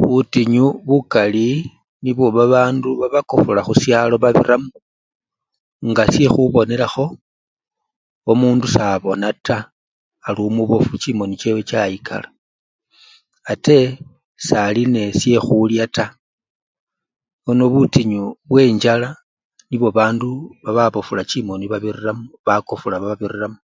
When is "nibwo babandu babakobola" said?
2.02-3.60